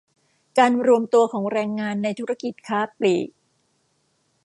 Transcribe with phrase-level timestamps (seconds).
[0.57, 3.29] การรวมตัวของแรงงานในธุรกิจค้าปลีก